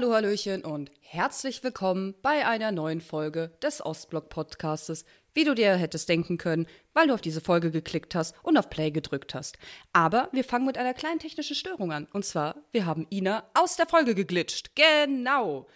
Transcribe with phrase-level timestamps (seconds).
[0.00, 5.04] Hallo, hallöchen und herzlich willkommen bei einer neuen Folge des Ostblock Podcastes,
[5.34, 8.70] wie du dir hättest denken können, weil du auf diese Folge geklickt hast und auf
[8.70, 9.58] Play gedrückt hast.
[9.92, 12.06] Aber wir fangen mit einer kleinen technischen Störung an.
[12.12, 14.70] Und zwar, wir haben Ina aus der Folge geglitscht.
[14.76, 15.66] Genau.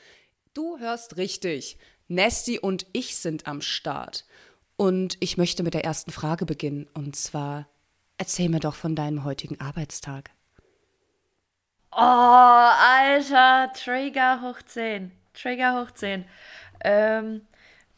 [0.55, 1.77] Du hörst richtig.
[2.07, 4.25] Nasty und ich sind am Start.
[4.77, 6.89] Und ich möchte mit der ersten Frage beginnen.
[6.95, 7.69] Und zwar,
[8.19, 10.31] erzähl mir doch von deinem heutigen Arbeitstag.
[11.95, 15.13] Oh, Alter, Trigger hoch 10.
[15.35, 16.25] Trigger hoch 10.
[16.83, 17.43] Ähm,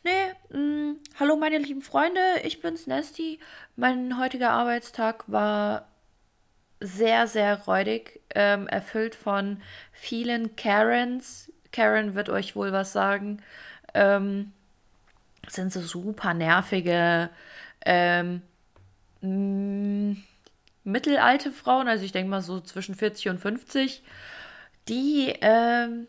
[0.03, 0.11] nee,
[0.51, 3.39] mh, mm, hallo meine lieben Freunde, ich bin's Nasty.
[3.77, 5.87] Mein heutiger Arbeitstag war
[6.81, 9.63] sehr, sehr räudig, ähm, erfüllt von
[9.93, 11.53] vielen Karens.
[11.73, 13.43] Karen wird euch wohl was sagen.
[13.95, 14.53] Ähm,
[15.49, 17.31] sind so super nervige,
[17.87, 18.43] ähm,
[19.23, 19.29] mh,
[20.13, 20.25] mm,
[20.85, 24.03] mittelalte Frauen, also ich denke mal so zwischen 40 und 50,
[24.89, 26.07] die, ähm,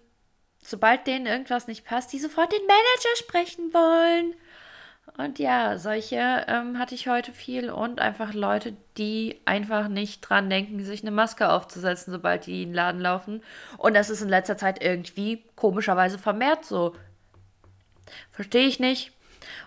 [0.62, 4.36] sobald denen irgendwas nicht passt, die sofort den Manager sprechen wollen.
[5.18, 10.50] Und ja, solche ähm, hatte ich heute viel und einfach Leute, die einfach nicht dran
[10.50, 13.42] denken, sich eine Maske aufzusetzen, sobald die in den Laden laufen.
[13.78, 16.96] Und das ist in letzter Zeit irgendwie komischerweise vermehrt so.
[18.32, 19.15] Verstehe ich nicht.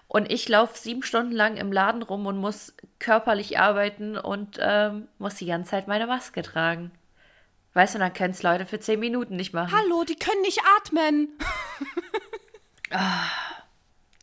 [0.06, 5.08] Und ich laufe sieben Stunden lang im Laden rum und muss körperlich arbeiten und ähm,
[5.18, 6.90] muss die ganze Zeit meine Maske tragen.
[7.74, 9.72] Weißt du, dann können es Leute für zehn Minuten nicht machen.
[9.72, 11.28] Hallo, die können nicht atmen.
[12.90, 13.24] ah,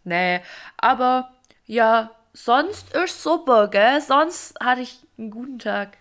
[0.03, 0.41] nee,
[0.77, 1.31] aber
[1.65, 4.01] ja, sonst ist super, gell?
[4.01, 5.97] Sonst hatte ich einen guten Tag.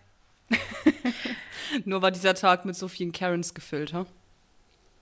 [1.85, 4.07] Nur war dieser Tag mit so vielen Karens gefüllt, ha?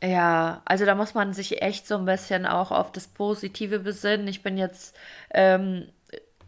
[0.02, 4.26] Ja, also da muss man sich echt so ein bisschen auch auf das Positive besinnen.
[4.26, 4.96] Ich bin jetzt
[5.30, 5.88] ähm,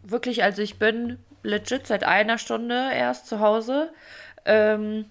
[0.03, 3.93] wirklich, also ich bin legit seit einer Stunde erst zu Hause.
[4.45, 5.05] Ähm,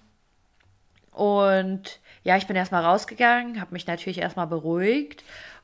[1.11, 5.23] und ja, ich bin erstmal rausgegangen, habe mich natürlich erstmal beruhigt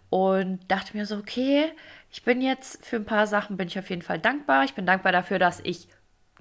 [0.09, 1.66] und dachte mir so, okay,
[2.12, 4.63] ich bin jetzt für ein paar Sachen bin ich auf jeden Fall dankbar.
[4.63, 5.88] Ich bin dankbar dafür, dass ich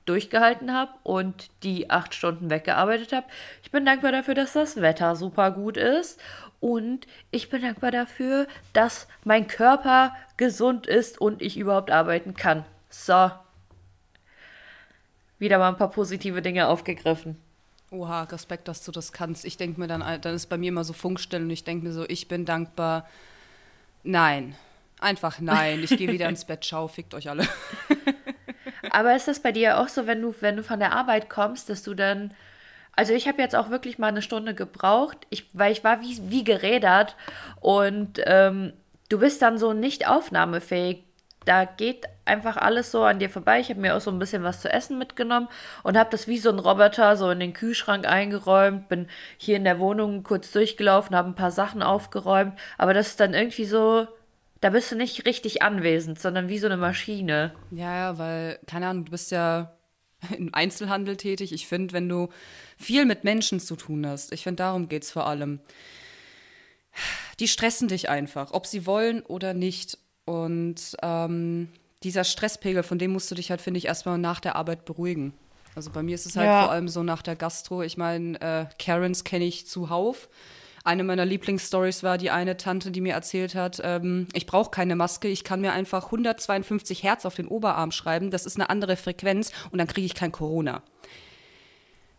[0.07, 3.27] durchgehalten habe und die acht Stunden weggearbeitet habe.
[3.63, 6.21] Ich bin dankbar dafür, dass das Wetter super gut ist.
[6.61, 12.65] Und ich bin dankbar dafür, dass mein Körper gesund ist und ich überhaupt arbeiten kann.
[12.91, 13.31] So.
[15.39, 17.37] Wieder mal ein paar positive Dinge aufgegriffen.
[17.91, 19.45] Oha, Respekt, dass du das kannst.
[19.45, 21.93] Ich denke mir dann, dann ist bei mir immer so Funkstellen und ich denke mir
[21.93, 23.09] so, ich bin dankbar.
[24.03, 24.55] Nein.
[25.01, 25.83] Einfach nein.
[25.83, 27.49] Ich gehe wieder ins Bett, schau, fickt euch alle.
[28.91, 31.69] Aber ist das bei dir auch so, wenn du, wenn du von der Arbeit kommst,
[31.69, 32.33] dass du dann.
[32.97, 36.19] Also ich habe jetzt auch wirklich mal eine Stunde gebraucht, ich, weil ich war wie,
[36.29, 37.17] wie gerädert
[37.61, 38.73] und ähm,
[39.09, 41.05] du bist dann so nicht aufnahmefähig.
[41.47, 43.61] Da geht einfach alles so an dir vorbei.
[43.61, 45.49] Ich habe mir auch so ein bisschen was zu essen mitgenommen
[45.83, 49.09] und habe das wie so ein Roboter so in den Kühlschrank eingeräumt, bin
[49.39, 53.35] hier in der Wohnung kurz durchgelaufen, habe ein paar Sachen aufgeräumt, aber das ist dann
[53.35, 54.07] irgendwie so,
[54.61, 57.55] da bist du nicht richtig anwesend, sondern wie so eine Maschine.
[57.71, 59.73] Ja, ja, weil, keine Ahnung, du bist ja
[60.37, 61.53] im Einzelhandel tätig.
[61.53, 62.29] Ich finde, wenn du
[62.77, 65.61] viel mit Menschen zu tun hast, ich finde, darum geht es vor allem.
[67.39, 69.97] Die stressen dich einfach, ob sie wollen oder nicht.
[70.25, 71.69] Und ähm,
[72.03, 75.33] dieser Stresspegel, von dem musst du dich halt, finde ich, erstmal nach der Arbeit beruhigen.
[75.75, 76.65] Also bei mir ist es halt ja.
[76.65, 77.83] vor allem so nach der Gastro.
[77.83, 80.29] Ich meine, äh, Karens kenne ich zuhauf.
[80.83, 84.97] Eine meiner Lieblingsstories war die eine Tante, die mir erzählt hat, ähm, ich brauche keine
[84.97, 88.97] Maske, ich kann mir einfach 152 Hertz auf den Oberarm schreiben, das ist eine andere
[88.97, 90.83] Frequenz und dann kriege ich kein Corona.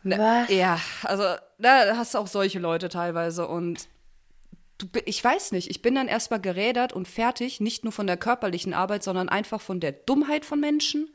[0.03, 0.55] Ne, Was?
[0.55, 1.23] Ja, also
[1.57, 3.87] da hast du auch solche Leute teilweise und
[4.77, 8.17] du, ich weiß nicht, ich bin dann erstmal gerädert und fertig, nicht nur von der
[8.17, 11.09] körperlichen Arbeit, sondern einfach von der Dummheit von Menschen.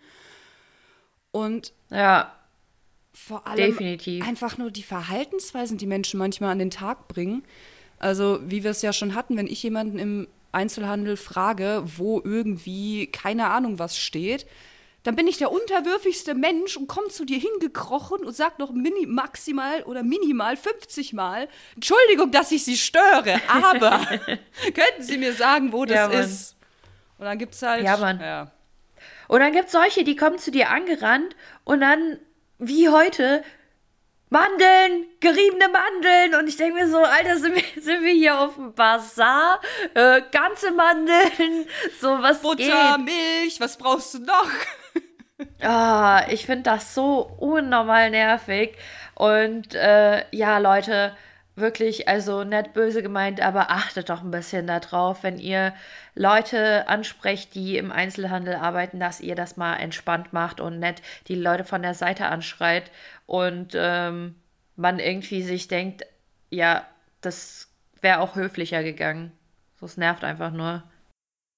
[1.31, 2.33] Und ja
[3.16, 4.26] vor allem Definitiv.
[4.26, 7.44] einfach nur die Verhaltensweisen, die Menschen manchmal an den Tag bringen.
[7.99, 13.06] Also, wie wir es ja schon hatten, wenn ich jemanden im Einzelhandel frage, wo irgendwie
[13.06, 14.46] keine Ahnung was steht,
[15.02, 19.06] dann bin ich der unterwürfigste Mensch und komme zu dir hingekrochen und sag noch mini,
[19.06, 23.99] maximal oder minimal 50 Mal, Entschuldigung, dass ich Sie störe, aber
[24.75, 26.56] könnten Sie mir sagen, wo das ja, ist?
[27.19, 27.82] Und dann gibt es halt.
[27.82, 28.20] Ja, Mann.
[28.20, 28.52] Ja.
[29.29, 32.19] Und dann gibt es solche, die kommen zu dir angerannt und dann
[32.58, 33.43] wie heute
[34.29, 36.35] Mandeln, geriebene Mandeln.
[36.35, 39.61] Und ich denke mir so, Alter, sind wir, sind wir hier auf dem Bazar?
[39.94, 41.67] Äh, ganze Mandeln,
[42.00, 43.05] so was Butter, geht?
[43.05, 44.50] Milch, was brauchst du noch?
[45.61, 48.75] Ah, ich finde das so unnormal nervig.
[49.14, 51.14] Und äh, ja, Leute,
[51.56, 55.75] wirklich, also nicht böse gemeint, aber achtet doch ein bisschen darauf, wenn ihr
[56.14, 61.35] Leute ansprecht, die im Einzelhandel arbeiten, dass ihr das mal entspannt macht und nicht die
[61.35, 62.91] Leute von der Seite anschreit
[63.25, 64.37] und ähm,
[64.76, 66.05] man irgendwie sich denkt,
[66.50, 66.87] ja,
[67.23, 67.69] das
[68.03, 69.32] wäre auch höflicher gegangen.
[69.81, 70.82] So, es nervt einfach nur.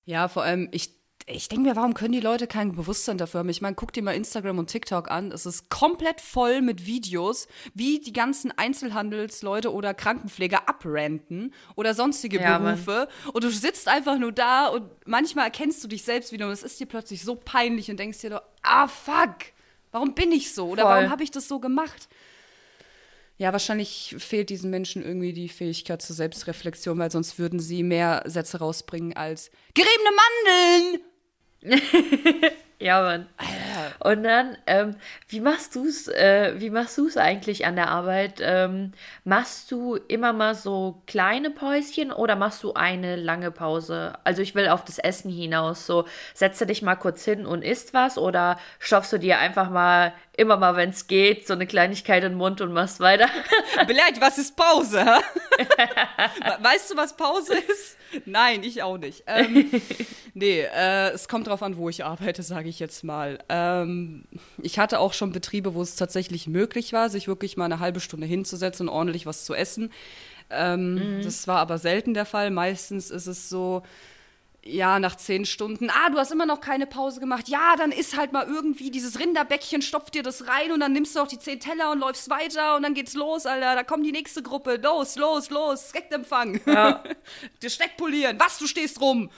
[0.04, 0.97] Ja, vor allem, ich
[1.30, 3.48] ich denke mir, warum können die Leute kein Bewusstsein dafür haben?
[3.48, 5.30] Ich meine, guck dir mal Instagram und TikTok an.
[5.30, 12.40] Es ist komplett voll mit Videos, wie die ganzen Einzelhandelsleute oder Krankenpfleger abrenten oder sonstige
[12.40, 13.08] ja, Berufe.
[13.24, 13.32] Mann.
[13.34, 16.62] Und du sitzt einfach nur da und manchmal erkennst du dich selbst wieder und es
[16.62, 19.36] ist dir plötzlich so peinlich und denkst dir, doch, ah, fuck,
[19.92, 20.68] warum bin ich so?
[20.68, 20.92] Oder voll.
[20.92, 22.08] warum habe ich das so gemacht?
[23.36, 28.24] Ja, wahrscheinlich fehlt diesen Menschen irgendwie die Fähigkeit zur Selbstreflexion, weil sonst würden sie mehr
[28.26, 31.07] Sätze rausbringen als geriebene Mandeln
[32.78, 33.28] ja, Mann.
[34.00, 34.96] Und dann, ähm,
[35.28, 38.40] wie machst du es, äh, wie machst du es eigentlich an der Arbeit?
[38.40, 38.92] Ähm,
[39.24, 44.14] machst du immer mal so kleine Päuschen oder machst du eine lange Pause?
[44.24, 45.86] Also ich will auf das Essen hinaus.
[45.86, 50.12] So, setze dich mal kurz hin und isst was oder schaffst du dir einfach mal
[50.38, 53.28] immer mal, wenn es geht, so eine Kleinigkeit in den Mund und machst weiter?
[53.86, 55.04] Beleidigt, was ist Pause?
[56.60, 57.96] weißt du, was Pause ist?
[58.24, 59.24] Nein, ich auch nicht.
[59.26, 59.70] Ähm,
[60.38, 63.38] nee, äh, es kommt drauf an, wo ich arbeite, sage ich jetzt mal.
[63.48, 64.24] Ähm,
[64.62, 68.00] ich hatte auch schon Betriebe, wo es tatsächlich möglich war, sich wirklich mal eine halbe
[68.00, 69.90] Stunde hinzusetzen und ordentlich was zu essen.
[70.50, 71.22] Ähm, mhm.
[71.22, 72.50] Das war aber selten der Fall.
[72.50, 73.82] Meistens ist es so,
[74.64, 77.48] ja, nach zehn Stunden, ah, du hast immer noch keine Pause gemacht.
[77.48, 81.16] Ja, dann isst halt mal irgendwie dieses Rinderbäckchen, stopft dir das rein und dann nimmst
[81.16, 83.74] du auch die zehn Teller und läufst weiter und dann geht's los, Alter.
[83.74, 84.78] Da kommt die nächste Gruppe.
[84.82, 86.60] Los, los, los, Sektempfang.
[86.66, 87.02] Ja.
[87.62, 88.38] dir Steck polieren.
[88.38, 89.30] Was, du stehst rum.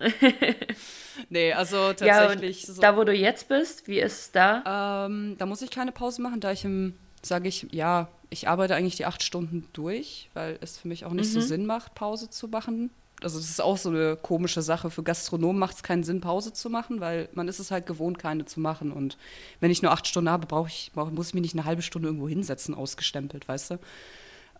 [1.28, 2.66] nee, also tatsächlich.
[2.66, 2.80] Ja, so.
[2.80, 5.06] Da, wo du jetzt bist, wie ist es da?
[5.06, 8.74] Ähm, da muss ich keine Pause machen, da ich im, sage ich, ja, ich arbeite
[8.74, 11.32] eigentlich die acht Stunden durch, weil es für mich auch nicht mhm.
[11.32, 12.90] so Sinn macht, Pause zu machen
[13.22, 14.90] also das ist auch so eine komische Sache.
[14.90, 18.18] Für Gastronomen macht es keinen Sinn, Pause zu machen, weil man ist es halt gewohnt,
[18.18, 18.92] keine zu machen.
[18.92, 19.16] Und
[19.60, 21.82] wenn ich nur acht Stunden habe, brauche ich, brauch, muss ich mich nicht eine halbe
[21.82, 23.78] Stunde irgendwo hinsetzen, ausgestempelt, weißt du?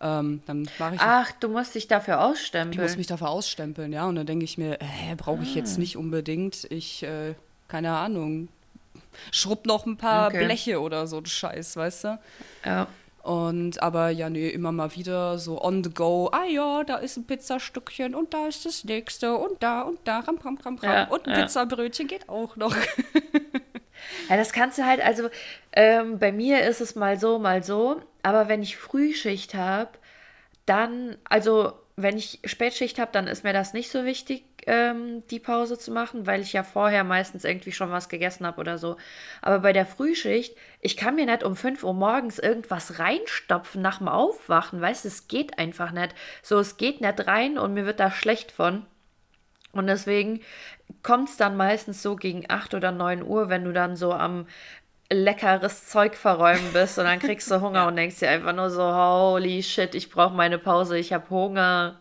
[0.01, 1.01] Ähm, dann mache ich.
[1.01, 2.73] Ach, du musst dich dafür ausstempeln.
[2.73, 4.07] Ich muss mich dafür ausstempeln, ja.
[4.07, 5.81] Und dann denke ich mir, äh, brauche ich jetzt ah.
[5.81, 6.67] nicht unbedingt.
[6.71, 7.35] Ich, äh,
[7.69, 8.49] keine Ahnung,
[9.31, 10.45] schrubb noch ein paar okay.
[10.45, 12.19] Bleche oder so, Scheiß, weißt du?
[12.65, 12.87] Ja.
[13.23, 16.31] Und aber ja, nee, immer mal wieder so on the go.
[16.33, 20.21] Ah ja, da ist ein Pizzastückchen und da ist das nächste und da und da,
[20.21, 20.91] ram, ram, ram, ram.
[20.91, 21.43] Ja, und ein ja.
[21.43, 22.75] Pizzabrötchen geht auch noch.
[24.31, 25.29] ja, das kannst du halt, also
[25.73, 28.01] ähm, bei mir ist es mal so, mal so.
[28.23, 29.91] Aber wenn ich Frühschicht habe,
[30.67, 35.39] dann, also wenn ich Spätschicht habe, dann ist mir das nicht so wichtig, ähm, die
[35.39, 38.97] Pause zu machen, weil ich ja vorher meistens irgendwie schon was gegessen habe oder so.
[39.43, 43.99] Aber bei der Frühschicht, ich kann mir nicht um 5 Uhr morgens irgendwas reinstopfen nach
[43.99, 46.15] dem Aufwachen, weißt du, es geht einfach nicht.
[46.43, 48.87] So, es geht nicht rein und mir wird da schlecht von.
[49.73, 50.41] Und deswegen
[51.03, 54.47] kommt es dann meistens so gegen 8 oder 9 Uhr, wenn du dann so am
[55.13, 57.89] leckeres Zeug verräumen bist und dann kriegst du Hunger ja.
[57.89, 62.01] und denkst dir einfach nur so, holy shit, ich brauche meine Pause, ich habe Hunger.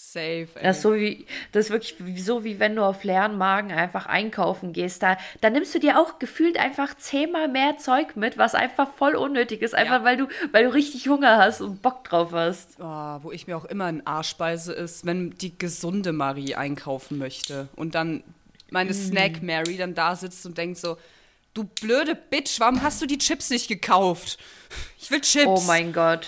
[0.00, 0.46] Safe.
[0.54, 0.62] Ey.
[0.62, 4.06] Das ist, so wie, das ist wirklich so, wie wenn du auf leeren Magen einfach
[4.06, 5.02] einkaufen gehst.
[5.02, 9.16] Da, da nimmst du dir auch gefühlt einfach zehnmal mehr Zeug mit, was einfach voll
[9.16, 9.74] unnötig ist.
[9.74, 10.04] Einfach ja.
[10.04, 12.76] weil, du, weil du richtig Hunger hast und Bock drauf hast.
[12.78, 17.68] Oh, wo ich mir auch immer ein Arschspeise ist, wenn die gesunde Marie einkaufen möchte
[17.74, 18.22] und dann
[18.70, 18.94] meine mm.
[18.94, 20.96] Snack Mary dann da sitzt und denkt so,
[21.54, 24.38] du blöde Bitch, warum hast du die Chips nicht gekauft?
[24.98, 25.46] Ich will Chips.
[25.46, 26.26] Oh mein Gott.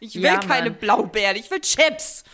[0.00, 0.78] Ich will ja, keine Mann.
[0.78, 2.24] Blaubeeren, ich will Chips.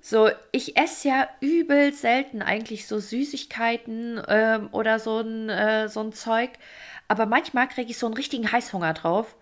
[0.00, 6.00] So, ich esse ja übel selten eigentlich so Süßigkeiten ähm, oder so ein, äh, so
[6.00, 6.50] ein Zeug.
[7.08, 9.36] Aber manchmal kriege ich so einen richtigen Heißhunger drauf.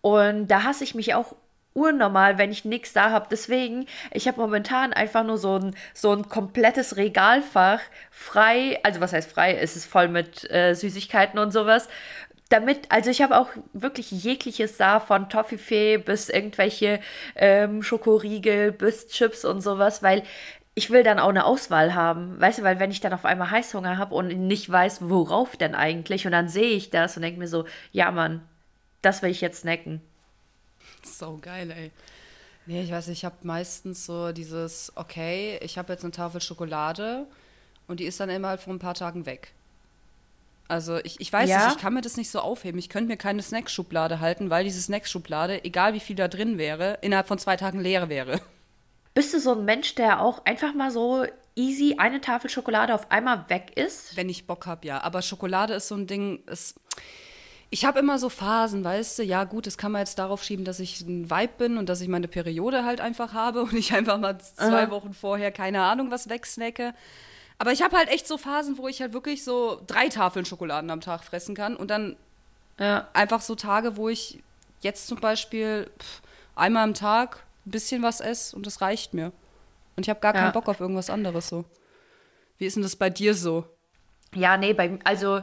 [0.00, 1.34] Und da hasse ich mich auch
[1.78, 3.26] urnormal, wenn ich nichts da habe.
[3.30, 7.80] Deswegen, ich habe momentan einfach nur so ein, so ein komplettes Regalfach
[8.10, 8.80] frei.
[8.82, 9.54] Also was heißt frei?
[9.54, 11.88] Es ist voll mit äh, Süßigkeiten und sowas
[12.48, 17.00] damit, also ich habe auch wirklich jegliches da, von Toffifee bis irgendwelche
[17.36, 20.22] ähm, Schokoriegel bis Chips und sowas, weil
[20.74, 23.50] ich will dann auch eine Auswahl haben, weißt du, weil wenn ich dann auf einmal
[23.50, 27.40] Heißhunger habe und nicht weiß, worauf denn eigentlich, und dann sehe ich das und denke
[27.40, 28.42] mir so, ja Mann,
[29.02, 30.00] das will ich jetzt snacken.
[31.18, 31.90] So geil, ey.
[32.66, 37.26] Nee, ich weiß, ich habe meistens so dieses, okay, ich habe jetzt eine Tafel Schokolade
[37.86, 39.54] und die ist dann immer halt vor ein paar Tagen weg.
[40.68, 41.64] Also ich, ich weiß ja?
[41.64, 42.78] nicht, ich kann mir das nicht so aufheben.
[42.78, 46.98] Ich könnte mir keine Snackschublade halten, weil diese Snackschublade, egal wie viel da drin wäre,
[47.00, 48.38] innerhalb von zwei Tagen leer wäre.
[49.14, 51.24] Bist du so ein Mensch, der auch einfach mal so
[51.56, 54.14] easy eine Tafel Schokolade auf einmal weg ist?
[54.14, 55.02] Wenn ich Bock habe, ja.
[55.02, 56.74] Aber Schokolade ist so ein Ding, es,
[57.70, 60.64] ich habe immer so Phasen, weißt du, ja gut, das kann man jetzt darauf schieben,
[60.64, 63.92] dass ich ein Vibe bin und dass ich meine Periode halt einfach habe und ich
[63.92, 64.90] einfach mal zwei Aha.
[64.90, 66.94] Wochen vorher keine Ahnung was wegsnacke.
[67.58, 70.90] Aber ich habe halt echt so Phasen, wo ich halt wirklich so drei Tafeln Schokoladen
[70.90, 72.16] am Tag fressen kann und dann
[72.78, 73.08] ja.
[73.12, 74.42] einfach so Tage, wo ich
[74.80, 76.22] jetzt zum Beispiel pff,
[76.54, 79.32] einmal am Tag ein bisschen was esse und das reicht mir.
[79.96, 80.42] Und ich habe gar Ja.
[80.42, 81.64] keinen Bock auf irgendwas anderes so.
[82.58, 83.64] Wie ist denn das bei dir so?
[84.34, 85.40] Ja, nee, bei, also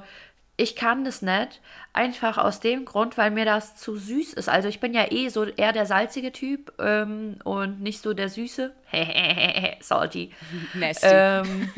[0.58, 1.62] ich kann das nicht.
[1.94, 4.50] Einfach aus dem Grund, weil mir das zu süß ist.
[4.50, 8.30] Also ich bin ja eh so eher der salzige Typ ähm, und nicht so der
[8.30, 8.74] süße.
[9.82, 10.34] Salty.
[10.74, 11.08] Nasty.
[11.10, 11.70] Ähm,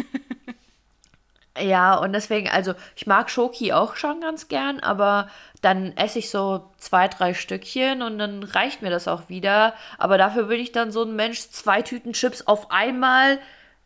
[1.59, 5.29] ja, und deswegen, also ich mag Schoki auch schon ganz gern, aber
[5.61, 9.73] dann esse ich so zwei, drei Stückchen und dann reicht mir das auch wieder.
[9.97, 13.39] Aber dafür bin ich dann so ein Mensch, zwei Tüten Chips auf einmal,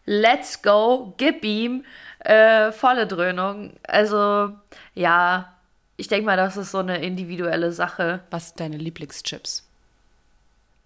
[0.06, 1.86] let's go, gib ihm,
[2.24, 3.74] äh, volle Dröhnung.
[3.88, 4.52] Also,
[4.94, 5.54] ja,
[5.98, 8.22] ich denke mal, das ist so eine individuelle Sache.
[8.32, 9.68] Was sind deine Lieblingschips?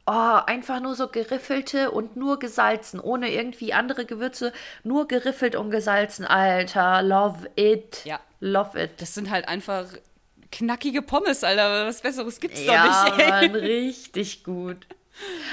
[0.08, 5.72] Oh, einfach nur so geriffelte und nur gesalzen, ohne irgendwie andere Gewürze, nur geriffelt und
[5.72, 6.26] gesalzen.
[6.26, 8.06] Alter, love it.
[8.06, 8.20] Ja.
[8.40, 9.02] Love it.
[9.02, 9.86] Das sind halt einfach
[10.52, 11.88] knackige Pommes, Alter.
[11.88, 13.28] Was Besseres gibt's Ja, doch nicht.
[13.28, 14.86] Mann, richtig gut.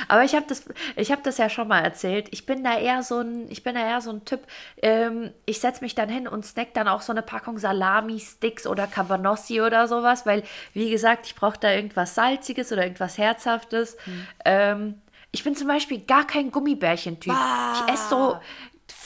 [0.08, 0.64] Aber ich habe das,
[0.96, 2.28] ich habe das ja schon mal erzählt.
[2.30, 4.40] Ich bin da eher so ein, ich bin da eher so ein Typ.
[4.82, 8.86] Ähm, ich setze mich dann hin und snack dann auch so eine Packung Salami-Sticks oder
[8.86, 10.42] Cabanossi oder sowas, weil,
[10.74, 13.96] wie gesagt, ich brauche da irgendwas Salziges oder irgendwas Herzhaftes.
[14.04, 14.26] Hm.
[14.44, 17.32] Ähm, ich bin zum Beispiel gar kein Gummibärchen-Typ.
[17.74, 18.38] Ich esse so,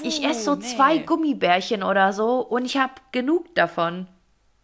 [0.03, 0.63] ich esse so nee.
[0.63, 4.09] zwei Gummibärchen oder so und ich habe genug davon.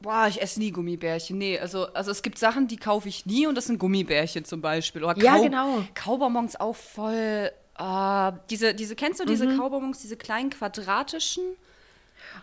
[0.03, 1.39] Boah, ich esse nie Gummibärchen.
[1.39, 4.61] Nee, also, also es gibt Sachen, die kaufe ich nie und das sind Gummibärchen zum
[4.61, 5.03] Beispiel.
[5.05, 5.85] Oder Ja, genau.
[5.95, 7.51] Kaubonbons auch voll.
[7.77, 9.59] ah, diese, diese, kennst du diese Mhm.
[9.59, 11.43] Kaubonbons, diese kleinen quadratischen?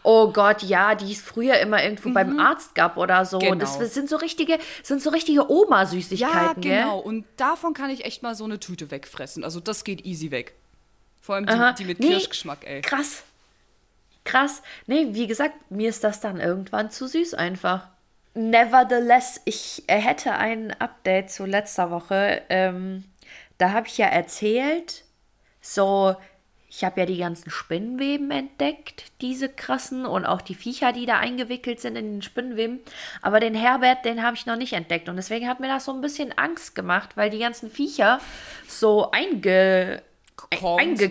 [0.03, 3.39] Oh Gott, ja, die es früher immer irgendwo beim Arzt gab oder so.
[3.39, 3.55] Genau.
[3.55, 7.01] Das sind so richtige, sind so richtige Oma-Süßigkeiten, Ja, genau.
[7.01, 7.07] gell?
[7.11, 9.43] Und davon kann ich echt mal so eine Tüte wegfressen.
[9.43, 10.53] Also das geht easy weg.
[11.21, 12.81] Vor allem die, die mit Nee, Kirschgeschmack, ey.
[12.81, 13.23] Krass.
[14.23, 14.61] Krass.
[14.87, 17.87] Nee, wie gesagt, mir ist das dann irgendwann zu süß einfach.
[18.33, 22.41] Nevertheless, ich äh, hätte ein Update zu letzter Woche.
[22.49, 23.05] Ähm,
[23.57, 25.03] da habe ich ja erzählt,
[25.61, 26.15] so,
[26.69, 31.17] ich habe ja die ganzen Spinnenweben entdeckt, diese krassen, und auch die Viecher, die da
[31.17, 32.79] eingewickelt sind in den Spinnenweben.
[33.21, 35.09] Aber den Herbert, den habe ich noch nicht entdeckt.
[35.09, 38.19] Und deswegen hat mir das so ein bisschen Angst gemacht, weil die ganzen Viecher
[38.67, 40.03] so einge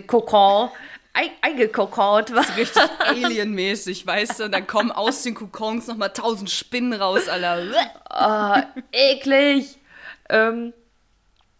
[0.07, 0.69] Kokont.
[1.13, 2.57] Eingekokont, ein, eingekokont war.
[2.57, 4.43] Richtig alienmäßig, weißt du?
[4.45, 8.67] Und dann kommen aus den Kokons nochmal tausend Spinnen raus, Alter.
[8.91, 9.79] Eklig.
[10.29, 10.73] Ähm,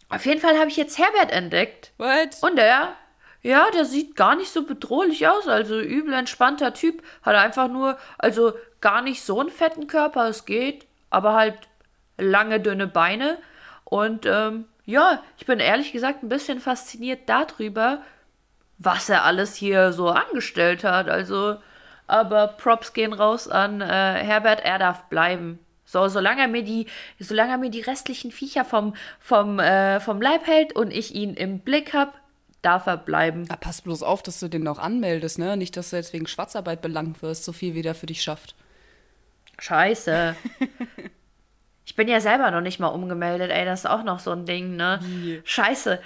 [0.10, 1.92] auf jeden Fall habe ich jetzt Herbert entdeckt.
[1.98, 2.38] What?
[2.42, 2.94] Und der,
[3.42, 5.48] ja, der sieht gar nicht so bedrohlich aus.
[5.48, 7.04] Also übel entspannter Typ.
[7.22, 10.88] Hat einfach nur, also gar nicht so einen fetten Körper, es geht.
[11.10, 11.58] Aber halt
[12.18, 13.38] lange, dünne Beine.
[13.84, 18.02] Und ähm, ja, ich bin ehrlich gesagt ein bisschen fasziniert darüber,
[18.80, 21.10] was er alles hier so angestellt hat.
[21.10, 21.58] Also,
[22.08, 25.60] aber Props gehen raus an äh, Herbert, er darf bleiben.
[25.86, 26.88] So, solange er mir die,
[27.20, 31.34] solange er mir die restlichen Viecher vom, vom, äh, vom Leib hält und ich ihn
[31.34, 32.14] im Blick hab,
[32.62, 33.46] darf er bleiben.
[33.50, 35.58] Ja, pass bloß auf, dass du den noch anmeldest, ne?
[35.58, 38.56] Nicht, dass du jetzt wegen Schwarzarbeit belangt wirst, so viel wie der für dich schafft.
[39.58, 40.36] Scheiße.
[41.86, 44.46] ich bin ja selber noch nicht mal umgemeldet, ey, das ist auch noch so ein
[44.46, 45.00] Ding, ne?
[45.44, 46.00] Scheiße.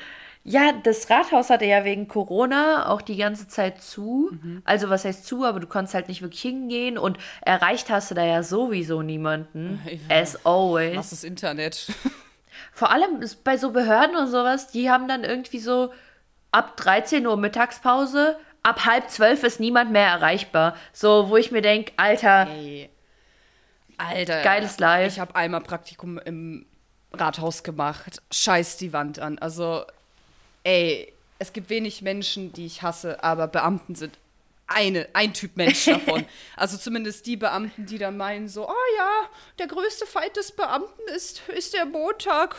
[0.45, 4.31] Ja, das Rathaus hatte ja wegen Corona auch die ganze Zeit zu.
[4.65, 8.15] Also was heißt zu, aber du konntest halt nicht wirklich hingehen und erreicht hast du
[8.15, 9.81] da ja sowieso niemanden.
[10.09, 10.97] As always.
[10.97, 11.88] Was ist Internet?
[12.73, 15.93] Vor allem ist bei so Behörden und sowas, die haben dann irgendwie so
[16.51, 20.75] ab 13 Uhr Mittagspause, ab halb zwölf ist niemand mehr erreichbar.
[20.91, 22.89] So, wo ich mir denke, Alter, Ey.
[23.97, 24.41] Alter.
[24.41, 25.13] Geiles Live.
[25.13, 26.65] Ich habe einmal Praktikum im
[27.13, 28.21] Rathaus gemacht.
[28.31, 29.38] Scheiß die Wand an.
[29.39, 29.85] Also,
[30.63, 34.17] ey, es gibt wenig Menschen, die ich hasse, aber Beamten sind
[34.65, 36.25] eine, ein Typ Mensch davon.
[36.55, 39.10] also zumindest die Beamten, die dann meinen so, oh ja,
[39.60, 42.55] der größte Feind des Beamten ist, ist der Montag.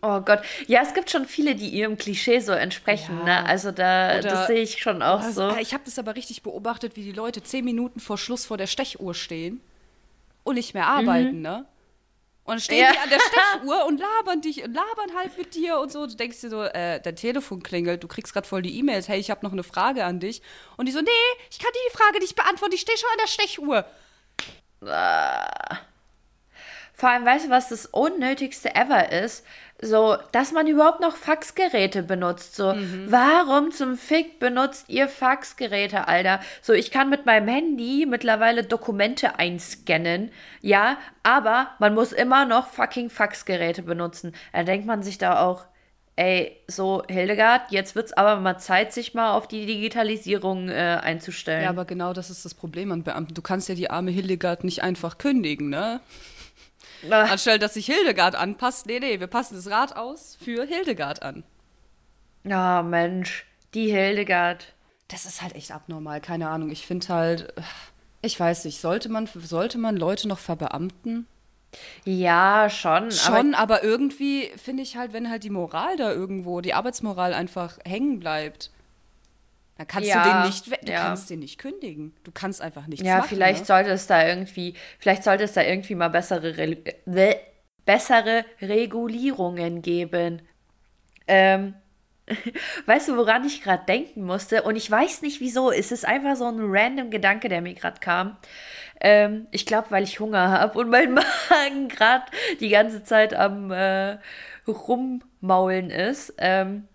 [0.00, 0.42] Oh Gott.
[0.68, 3.24] Ja, es gibt schon viele, die ihrem Klischee so entsprechen, Ja.
[3.42, 3.46] ne?
[3.46, 5.56] Also da, Oder- das sehe ich schon auch Also, so.
[5.56, 8.68] Ich habe das aber richtig beobachtet, wie die Leute zehn Minuten vor Schluss vor der
[8.68, 9.60] Stechuhr stehen
[10.44, 11.66] und nicht mehr arbeiten, ne?
[12.46, 12.92] Und dann stehen Ja.
[12.92, 13.18] die an der
[13.60, 16.06] Stechuhr und labern dich und labern halt mit dir und so.
[16.06, 19.18] Du denkst dir so, äh, dein Telefon klingelt, du kriegst gerade voll die E-Mails, hey,
[19.18, 20.42] ich habe noch eine Frage an dich.
[20.76, 21.10] Und die so, nee,
[21.50, 23.84] ich kann dir die Frage nicht beantworten, ich stehe schon an der Stechuhr.
[26.94, 29.44] Vor allem, weißt du, was das Unnötigste ever ist?
[29.82, 32.56] So, dass man überhaupt noch Faxgeräte benutzt.
[32.56, 33.06] So, Mhm.
[33.10, 36.40] warum zum Fick benutzt ihr Faxgeräte, Alter?
[36.62, 40.30] So, ich kann mit meinem Handy mittlerweile Dokumente einscannen,
[40.62, 44.32] ja, aber man muss immer noch fucking Faxgeräte benutzen.
[44.54, 45.64] Da denkt man sich da auch,
[46.16, 51.64] ey, so, Hildegard, jetzt wird's aber mal Zeit, sich mal auf die Digitalisierung äh, einzustellen.
[51.64, 53.34] Ja, aber genau das ist das Problem an Beamten.
[53.34, 56.00] Du kannst ja die arme Hildegard nicht einfach kündigen, ne?
[57.10, 57.24] Ah.
[57.24, 61.44] Anstelle, dass sich Hildegard anpasst, nee, nee, wir passen das Rad aus für Hildegard an.
[62.48, 64.72] Ah, Mensch, die Hildegard.
[65.08, 66.70] Das ist halt echt abnormal, keine Ahnung.
[66.70, 67.52] Ich finde halt,
[68.22, 71.26] ich weiß nicht, sollte man, sollte man Leute noch verbeamten?
[72.04, 73.10] Ja, schon.
[73.10, 77.78] Schon, aber, irgendwie finde ich halt, wenn halt die Moral da irgendwo, die Arbeitsmoral einfach
[77.84, 78.70] hängen bleibt,
[79.76, 80.92] dann kannst Ja, du den nicht, du ja.
[80.92, 82.14] kannst den nicht kündigen.
[82.24, 83.38] Du kannst einfach nichts Ja, machen.
[83.38, 83.66] vielleicht ne?
[83.66, 87.36] sollte es da irgendwie, vielleicht sollte es da irgendwie mal bessere, Re äh,
[87.84, 90.40] bessere Regulierungen geben.
[91.28, 91.74] Ähm,
[92.86, 94.62] weißt du, woran ich gerade denken musste?
[94.64, 95.72] Und ich weiß nicht wieso.
[95.72, 98.36] Es ist einfach so ein random Gedanke, der mir gerade kam.
[99.00, 101.14] Ähm, ich glaube, weil ich Hunger habe und mein
[101.50, 102.26] Magen gerade
[102.60, 104.18] die ganze Zeit am äh,
[104.68, 106.34] Rummaulen ist.
[106.38, 106.88] Ähm,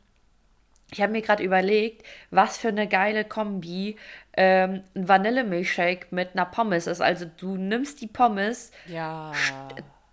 [0.92, 3.96] ich habe mir gerade überlegt, was für eine geile Kombi
[4.36, 7.02] ähm, ein Vanillemilchshake mit einer Pommes ist.
[7.02, 9.32] Also du nimmst die Pommes, Ja.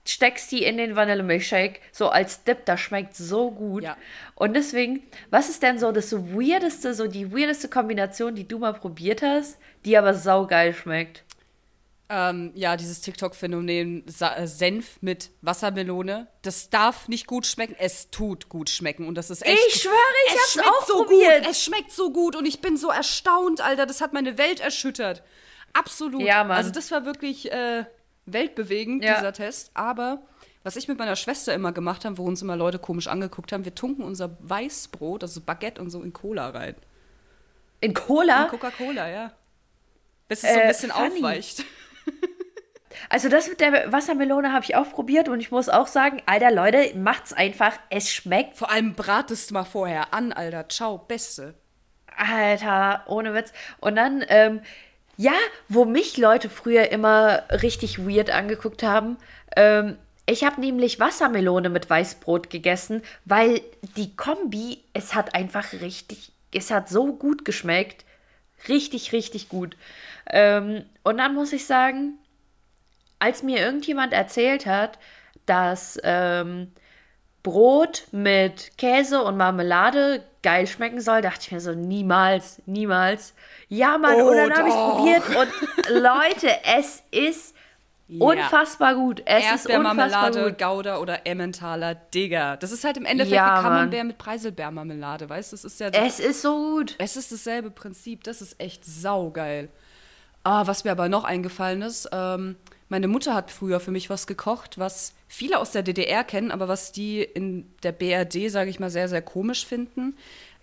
[0.07, 3.83] steckst die in den Vanillemilchshake, so als Dip, das schmeckt so gut.
[3.83, 3.97] Ja.
[4.37, 8.73] Und deswegen, was ist denn so das weirdeste, so die weirdeste Kombination, die du mal
[8.75, 11.25] probiert hast, die aber saugeil schmeckt?
[12.11, 18.49] Ähm, ja, dieses TikTok-Phänomen äh, Senf mit Wassermelone, das darf nicht gut schmecken, es tut
[18.49, 19.59] gut schmecken und das ist echt.
[19.69, 19.95] Ich schwöre,
[20.29, 21.43] ich es hab's schmeckt auch so probiert.
[21.43, 24.61] gut, es schmeckt so gut und ich bin so erstaunt, Alter, das hat meine Welt
[24.61, 25.23] erschüttert.
[25.75, 26.23] Absolut.
[26.23, 26.57] Ja, Mann.
[26.57, 27.85] Also das war wirklich äh,
[28.25, 29.17] weltbewegend, Ja.
[29.17, 29.71] dieser Test.
[29.75, 30.23] Aber
[30.63, 33.67] was ich mit meiner Schwester immer gemacht habe, wo uns immer Leute komisch angeguckt haben,
[33.67, 36.75] wir tunken unser Weißbrot, also Baguette und so in Cola rein.
[37.81, 38.45] In Cola?
[38.45, 39.33] In Coca-Cola, ja.
[40.27, 41.17] Bis es so Äh, ein bisschen funny.
[41.19, 41.65] aufweicht.
[43.11, 46.51] Also das mit der Wassermelone habe ich auch probiert und ich muss auch sagen, Alter
[46.51, 50.69] Leute, macht's einfach, es schmeckt Vor allem bratest mal vorher an, Alter.
[50.69, 51.55] Ciao, Beste.
[52.17, 53.53] Alter, ohne Witz.
[53.81, 54.61] Und dann, ähm,
[55.17, 55.33] ja,
[55.69, 59.17] wo mich Leute früher immer richtig weird angeguckt haben,
[59.57, 63.63] ähm, ich habe nämlich Wassermelone mit Weißbrot gegessen, weil
[63.97, 68.05] die Kombi, es hat einfach richtig, es hat so gut geschmeckt.
[68.69, 69.77] Richtig, richtig gut.
[70.31, 72.19] Ähm, und dann muss ich sagen,
[73.19, 74.99] als mir irgendjemand erzählt hat,
[75.47, 76.73] dass ähm,
[77.43, 83.35] Brot mit Käse und Marmelade geil schmecken soll, dachte ich mir so, niemals, niemals.
[83.69, 84.97] Ja, Mann, Oh, und dann habe ich doch.
[84.97, 85.49] probiert und
[86.03, 87.55] Leute, es ist
[88.09, 89.23] unfassbar gut.
[89.25, 90.59] Es Erdbeermarmelade, gut.
[90.59, 92.57] Gouda oder Emmentaler, Digga.
[92.57, 95.57] Das ist halt im Endeffekt Ja, wie Camembert mit Preiselbeermarmelade, weißt du?
[95.57, 96.95] Das ist ja Es ist so gut.
[96.99, 99.69] Es ist dasselbe Prinzip, das ist echt saugeil.
[100.45, 102.57] Ah, was mir aber noch eingefallen ist, ähm,
[102.89, 106.69] meine Mutter hat früher für mich was gekocht, was viele aus der DDR kennen, aber
[106.69, 110.17] was die in der BRD, sage ich mal, sehr, sehr komisch finden.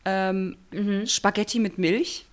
[0.06, 0.58] Ähm,
[1.06, 2.26] Spaghetti mit Milch.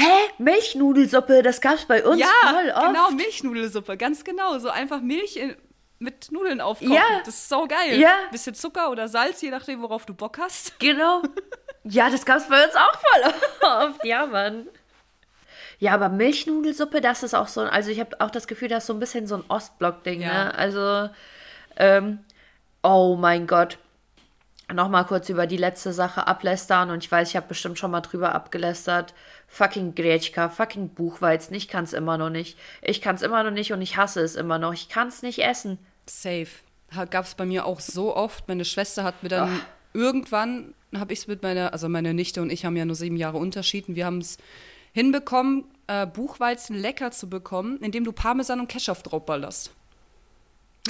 [0.00, 0.30] Hä?
[0.38, 2.86] Milchnudelsuppe, das gab's bei uns voll oft.
[2.86, 4.58] genau, Milchnudelsuppe, ganz genau.
[4.58, 5.56] So einfach Milch in,
[5.98, 6.92] mit Nudeln aufkochen.
[6.92, 7.02] Ja.
[7.24, 7.98] Das ist saugeil.
[8.00, 8.14] Ja.
[8.32, 10.78] Bisschen Zucker oder Salz, je nachdem, worauf du Bock hast.
[10.80, 11.22] Genau.
[11.84, 13.32] Ja, das gab's bei uns auch voll
[13.90, 14.04] oft.
[14.04, 14.66] Ja, Mann.
[15.78, 18.88] Ja, aber Milchnudelsuppe, das ist auch so, also ich habe auch das Gefühl, das ist
[18.88, 20.44] so ein bisschen so ein Ostblock-Ding, Ja.
[20.44, 20.54] ne?
[20.54, 21.08] Also,
[21.76, 22.18] ähm,
[22.82, 23.78] oh mein Gott.
[24.72, 28.00] Nochmal kurz über die letzte Sache ablästern und ich weiß, ich habe bestimmt schon mal
[28.00, 29.14] drüber abgelästert.
[29.48, 32.58] Fucking Gretschka, fucking Buchweizen, ich kann's immer noch nicht.
[32.82, 34.72] Ich kann's immer noch nicht und ich hasse es immer noch.
[34.72, 35.78] Ich kann's nicht essen.
[36.06, 36.48] Safe.
[37.10, 38.48] Gab es bei mir auch so oft.
[38.48, 39.60] Meine Schwester hat mir dann
[39.92, 43.16] irgendwann, habe ich es mit meiner, also meine Nichte und ich haben ja nur sieben
[43.16, 44.38] Jahre Unterschied und wir haben es
[44.92, 49.72] hinbekommen, äh, Buchweizen lecker zu bekommen, indem du Parmesan und Ketchup drauf ballerst.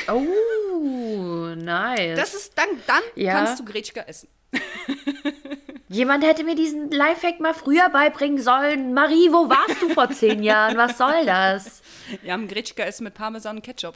[0.08, 2.16] Oh, nice.
[2.18, 3.32] Das ist dann, dann Ja.
[3.32, 4.28] kannst du Gretschka essen.
[5.88, 8.94] Jemand hätte mir diesen Lifehack mal früher beibringen sollen.
[8.94, 10.76] Marie, wo warst du vor zehn Jahren?
[10.76, 11.82] Was soll das?
[12.22, 13.94] Wir haben Gretschka essen mit Parmesan und Ketchup.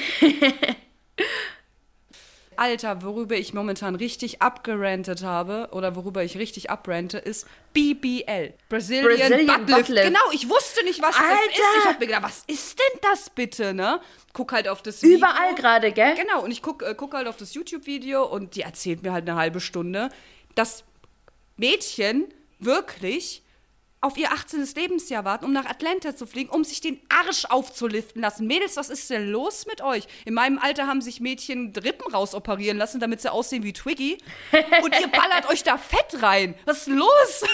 [2.60, 8.52] Alter, worüber ich momentan richtig abgerantet habe oder worüber ich richtig abrante, ist BBL.
[8.68, 9.78] Brazilian, Brazilian Butt Lift.
[9.78, 10.06] Butt Lift.
[10.06, 11.50] Genau, ich wusste nicht, was das Alter!
[11.50, 11.78] ist.
[11.78, 13.98] Ich hab mir gedacht, was ist denn das bitte, ne?
[14.34, 15.16] Guck halt auf das Video.
[15.16, 16.14] Überall gerade, gell?
[16.16, 19.26] Genau, und ich guck, äh, guck halt auf das YouTube-Video und die erzählt mir halt
[19.26, 20.10] eine halbe Stunde,
[20.54, 20.84] dass
[21.56, 22.26] Mädchen
[22.58, 23.42] wirklich
[24.00, 24.66] auf ihr 18.
[24.74, 28.46] Lebensjahr warten, um nach Atlanta zu fliegen, um sich den Arsch aufzuliften lassen.
[28.46, 30.06] Mädels, was ist denn los mit euch?
[30.24, 34.18] In meinem Alter haben sich Mädchen Rippen rausoperieren lassen, damit sie aussehen wie Twiggy.
[34.82, 36.54] Und ihr ballert euch da Fett rein.
[36.64, 37.44] Was ist los?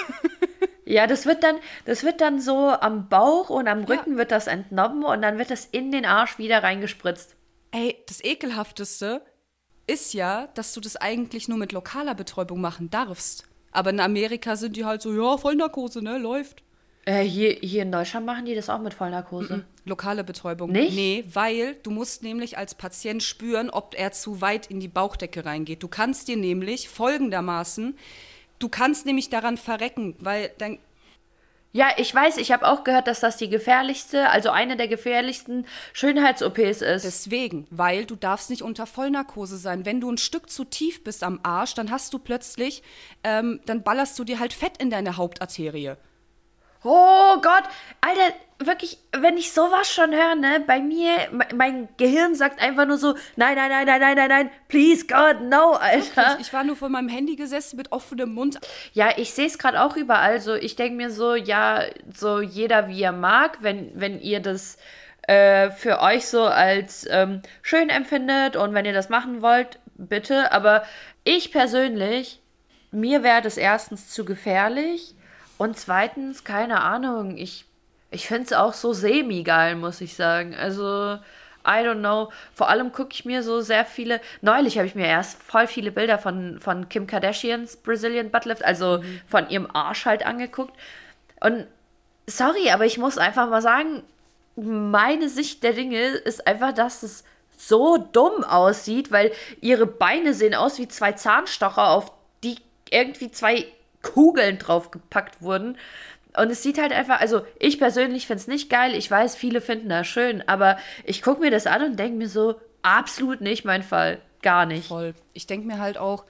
[0.89, 4.47] Ja, das wird dann, das wird dann so am Bauch und am Rücken wird das
[4.47, 7.35] entnommen und dann wird das in den Arsch wieder reingespritzt.
[7.73, 9.21] Ey, das Ekelhafteste
[9.89, 13.49] ist ja, dass du das eigentlich nur mit lokaler Betäubung machen darfst.
[13.77, 16.63] Aber in Amerika sind die halt so, ja, Vollnarkose, ne, läuft.
[17.05, 19.67] Äh, hier, hier in Deutschland machen die das auch mit Vollnarkose.
[19.85, 20.73] Lokale Betäubung.
[20.73, 20.95] Nicht?
[20.95, 25.45] Nee, weil du musst nämlich als Patient spüren, ob er zu weit in die Bauchdecke
[25.45, 25.83] reingeht.
[25.83, 27.99] Du kannst dir nämlich folgendermaßen,
[28.61, 30.79] du kannst nämlich daran verrecken, weil dein
[31.77, 35.67] Ja, ich weiß, ich habe auch gehört, dass das die gefährlichste, also eine der gefährlichsten
[35.93, 37.05] Schönheits-OPs ist.
[37.05, 39.85] Deswegen, weil du darfst nicht unter Vollnarkose sein.
[39.85, 42.83] Wenn du ein Stück zu tief bist am Arsch, dann hast du plötzlich,
[43.25, 45.97] ähm, dann ballerst du dir halt Fett in deine Hauptarterie.
[46.89, 47.65] Oh Gott,
[48.01, 52.87] Alter, wirklich, wenn ich sowas schon höre, ne, bei mir, me- mein Gehirn sagt einfach
[52.87, 56.39] nur so, nein, nein, nein, nein, nein, nein, nein, please God, no, Alter.
[56.41, 58.61] Ich war nur vor meinem Handy gesessen mit offenem Mund.
[58.93, 60.41] Ja, ich sehe es gerade auch überall.
[60.41, 61.83] So, ich denke mir so, ja,
[62.15, 64.79] so jeder wie er mag, wenn, wenn ihr das
[65.27, 70.53] äh, für euch so als ähm, schön empfindet und wenn ihr das machen wollt, bitte.
[70.53, 70.85] Aber
[71.25, 72.41] ich persönlich,
[72.93, 75.16] mir wäre das erstens zu gefährlich
[75.59, 77.65] und zweitens, keine Ahnung, ich,
[78.11, 80.55] ich finde es auch so semi-geil, muss ich sagen.
[80.55, 81.19] Also,
[81.67, 82.31] I don't know.
[82.55, 84.21] Vor allem gucke ich mir so sehr viele.
[84.41, 89.03] Neulich habe ich mir erst voll viele Bilder von, von Kim Kardashians Brazilian Buttlift, also
[89.27, 90.75] von ihrem Arsch halt angeguckt.
[91.41, 91.67] Und
[92.27, 94.03] sorry, aber ich muss einfach mal sagen,
[94.55, 97.25] meine Sicht der Dinge ist einfach, dass es
[97.57, 102.13] so dumm aussieht, weil ihre Beine sehen aus wie zwei Zahnstocher, auf
[102.45, 102.57] die
[102.91, 103.67] irgendwie zwei
[104.15, 105.77] Kugeln draufgepackt wurden.
[106.37, 108.95] Und es sieht halt einfach, also ich persönlich finde es nicht geil.
[108.95, 112.29] Ich weiß, viele finden das schön, aber ich gucke mir das an und denke mir
[112.29, 114.19] so, absolut nicht mein Fall.
[114.43, 114.89] Gar nicht.
[114.89, 115.15] Voll.
[115.33, 116.25] Ich denke mir halt auch,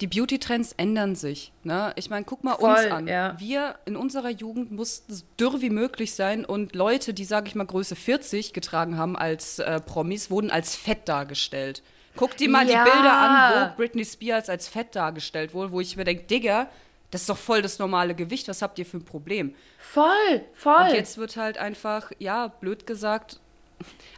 [0.00, 1.52] die Beauty-Trends ändern sich.
[1.62, 1.92] Ne?
[1.96, 3.06] Ich meine, guck mal uns Voll, an.
[3.06, 3.36] ja.
[3.38, 7.54] Wir in unserer Jugend mussten so dürr wie möglich sein und Leute, die, sage ich
[7.54, 11.82] mal, Größe 40 getragen haben als äh, Promis, wurden als fett dargestellt.
[12.16, 12.84] Guck dir mal Ja.
[12.84, 16.68] die Bilder an, wo Britney Spears als fett dargestellt wurde, wo ich mir denke, Digga,
[17.10, 19.54] das ist doch voll das normale Gewicht, was habt ihr für ein Problem?
[19.78, 20.88] Voll, voll.
[20.88, 23.40] Und jetzt wird halt einfach, ja, blöd gesagt,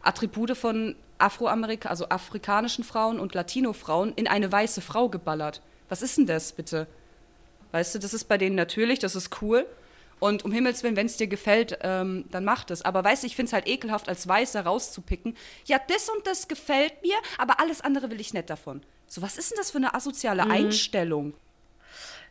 [0.02, 5.60] Attribute von Afroamerika, also afrikanischen Frauen und Latino-Frauen in eine weiße Frau geballert.
[5.88, 6.86] Was ist denn das, bitte?
[7.72, 9.66] Weißt du, das ist bei denen natürlich, das ist cool.
[10.18, 12.82] Und um Himmels Willen, wenn es dir gefällt, ähm, dann mach das.
[12.82, 15.36] Aber weißt du, ich finde es halt ekelhaft, als Weißer rauszupicken.
[15.66, 18.82] Ja, das und das gefällt mir, aber alles andere will ich nicht davon.
[19.06, 21.34] So, was ist denn das für eine asoziale Einstellung?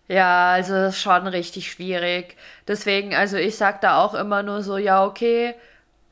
[0.07, 2.37] Ja, also das ist schon richtig schwierig.
[2.67, 5.55] Deswegen, also ich sag da auch immer nur so, ja, okay,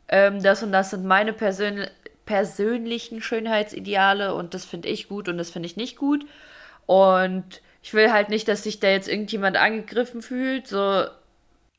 [0.08, 1.88] ähm, das und das sind meine Persön
[2.26, 6.26] persönlichen Schönheitsideale und das finde ich gut und das finde ich nicht gut.
[6.86, 10.68] Und ich will halt nicht, dass sich da jetzt irgendjemand angegriffen fühlt.
[10.68, 11.06] So,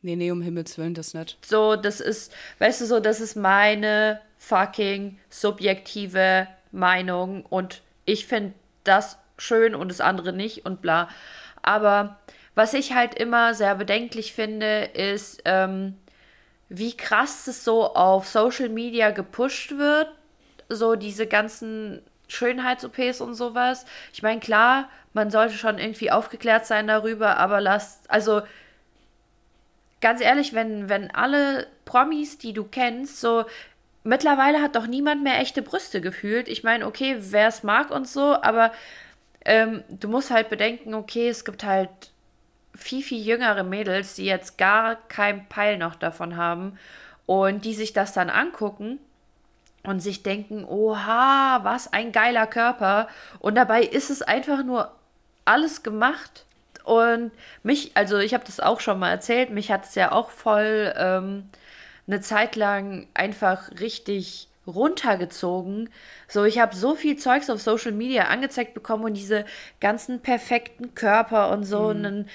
[0.05, 1.39] Nee, nee, um Himmels Willen, das nicht.
[1.47, 8.53] so, das ist, weißt du, so, das ist meine fucking subjektive Meinung und ich finde
[8.85, 11.09] das schön und das andere nicht und bla.
[11.63, 12.19] Aber
[12.55, 15.97] was ich halt immer sehr bedenklich finde, ist, ähm,
[16.69, 20.09] wie krass es so auf Social Media gepusht wird,
[20.69, 23.87] so diese ganzen Schönheits-OPs und sowas.
[24.13, 28.43] Ich meine, klar, man sollte schon irgendwie aufgeklärt sein darüber, aber lasst, also
[30.05, 33.47] ganz ehrlich, wenn, wenn alle Promis, die du kennst, so
[34.03, 36.47] mittlerweile hat doch niemand mehr echte Brüste gefühlt.
[36.47, 38.71] Ich meine, okay, wer es mag und so, aber
[39.47, 41.89] ähm, du musst halt bedenken, okay, es gibt halt
[42.75, 46.79] viel, viel jüngere Mädels, die jetzt gar kein Peil noch davon haben
[47.25, 48.99] und die sich das dann angucken
[49.85, 53.09] und sich denken, oha, was ein geiler Körper.
[53.39, 54.93] Und dabei ist es einfach nur
[55.47, 56.44] alles gemacht.
[56.85, 60.31] Und mich, also ich habe das auch schon mal erzählt, mich hat es ja auch
[60.31, 61.49] voll ähm,
[62.07, 65.91] eine Zeit lang einfach richtig runtergezogen.
[66.29, 69.45] So, ich habe so viel Zeugs auf Social Media angezeigt bekommen und diese
[69.81, 71.81] ganzen perfekten Körper und so.
[71.87, 72.27] Und dann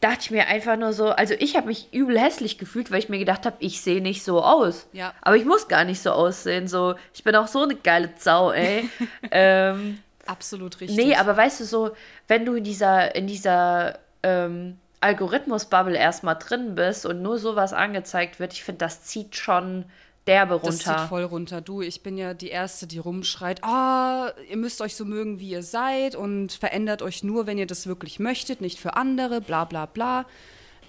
[0.00, 3.08] dachte ich mir einfach nur so, also ich habe mich übel hässlich gefühlt, weil ich
[3.08, 4.88] mir gedacht habe, ich sehe nicht so aus.
[4.92, 5.14] Ja.
[5.22, 6.68] Aber ich muss gar nicht so aussehen.
[6.68, 8.88] So, ich bin auch so eine geile Sau, ey.
[9.30, 10.96] ähm, Absolut richtig.
[10.96, 11.90] Nee, aber weißt du so,
[12.28, 18.40] wenn du in dieser, in dieser ähm, Algorithmus-Bubble erstmal drin bist und nur sowas angezeigt
[18.40, 19.84] wird, ich finde, das zieht schon
[20.26, 21.06] derbe Das zieht runter.
[21.08, 21.60] voll runter.
[21.60, 25.50] Du, ich bin ja die Erste, die rumschreit, ah, ihr müsst euch so mögen, wie
[25.50, 29.64] ihr seid und verändert euch nur, wenn ihr das wirklich möchtet, nicht für andere, bla
[29.64, 30.26] bla bla.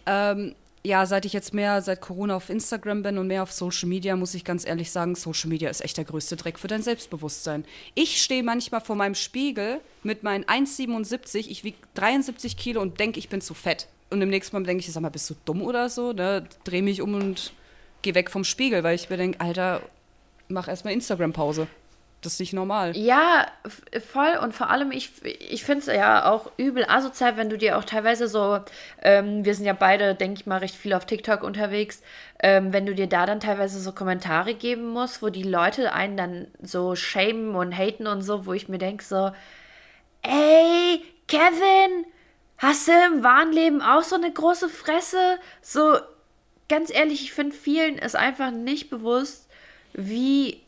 [0.06, 0.56] Ähm,
[0.88, 4.16] ja, seit ich jetzt mehr seit Corona auf Instagram bin und mehr auf Social Media,
[4.16, 7.66] muss ich ganz ehrlich sagen, Social Media ist echt der größte Dreck für dein Selbstbewusstsein.
[7.94, 13.20] Ich stehe manchmal vor meinem Spiegel mit meinen 1,77, ich wiege 73 Kilo und denke,
[13.20, 13.88] ich bin zu fett.
[14.10, 16.14] Und im nächsten Mal denke ich, sag mal, bist du dumm oder so?
[16.14, 16.48] Ne?
[16.64, 17.52] Dreh mich um und
[18.02, 19.82] geh weg vom Spiegel, weil ich mir denke, Alter,
[20.48, 21.68] mach erstmal Instagram-Pause.
[22.22, 22.98] Das ist nicht normal.
[22.98, 23.46] Ja,
[24.12, 24.38] voll.
[24.42, 27.84] Und vor allem, ich, ich finde es ja auch übel asozial, wenn du dir auch
[27.84, 28.60] teilweise so,
[29.04, 32.02] ähm, wir sind ja beide, denke ich mal, recht viel auf TikTok unterwegs,
[32.40, 36.18] ähm, wenn du dir da dann teilweise so Kommentare geben musst, wo die Leute einen
[36.18, 39.32] dann so shamen und haten und so, wo ich mir denke so,
[40.24, 42.06] ey, Kevin,
[42.58, 45.38] hast du im wahren Leben auch so eine große Fresse?
[45.62, 45.98] So,
[46.68, 49.48] ganz ehrlich, ich finde vielen ist einfach nicht bewusst,
[49.94, 50.64] wie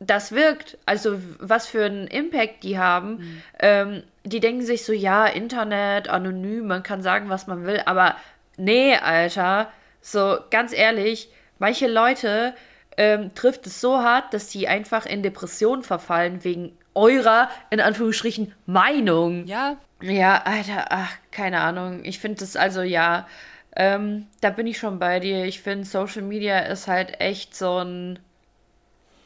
[0.00, 3.18] das wirkt, also was für einen Impact die haben.
[3.18, 3.42] Mhm.
[3.60, 8.16] Ähm, die denken sich so, ja, Internet, anonym, man kann sagen, was man will, aber
[8.56, 12.54] nee, Alter, so ganz ehrlich, manche Leute
[12.96, 18.54] ähm, trifft es so hart, dass sie einfach in Depression verfallen wegen eurer, in Anführungsstrichen,
[18.66, 19.46] Meinung.
[19.46, 19.76] Ja.
[20.02, 22.04] Ja, Alter, ach, keine Ahnung.
[22.04, 23.28] Ich finde das also, ja,
[23.76, 25.44] ähm, da bin ich schon bei dir.
[25.44, 28.18] Ich finde, Social Media ist halt echt so ein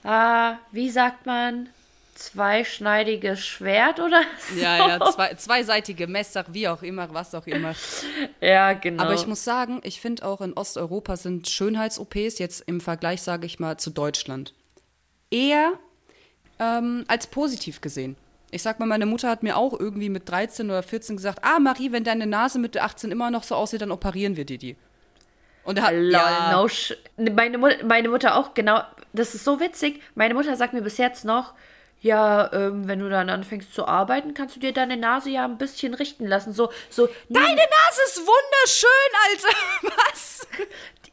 [0.05, 1.69] ah, wie sagt man,
[2.15, 4.61] zweischneidiges Schwert oder so?
[4.61, 7.75] Ja, ja, zwei, zweiseitige Messer, wie auch immer, was auch immer.
[8.41, 9.03] ja, genau.
[9.03, 13.47] Aber ich muss sagen, ich finde auch in Osteuropa sind Schönheits-OPs jetzt im Vergleich, sage
[13.47, 14.55] ich mal, zu Deutschland
[15.35, 15.73] eher
[16.61, 18.17] ähm, als positiv gesehen.
[18.51, 21.59] Ich sag mal, meine Mutter hat mir auch irgendwie mit 13 oder 14 gesagt, ah
[21.59, 24.77] Marie, wenn deine Nase mit 18 immer noch so aussieht, dann operieren wir dir die.
[25.65, 26.53] Und hat, Lol, ja.
[26.53, 26.69] no
[27.17, 30.03] meine, meine Mutter auch, genau, das ist so witzig.
[30.15, 31.55] Meine Mutter sagt mir bis jetzt noch,
[32.01, 35.57] ja, ähm, wenn du dann anfängst zu arbeiten, kannst du dir deine Nase ja ein
[35.57, 36.53] bisschen richten lassen.
[36.53, 37.09] So, so.
[37.31, 38.91] Deine Nase ist wunderschön,
[39.31, 39.97] Alter.
[39.97, 40.47] Was?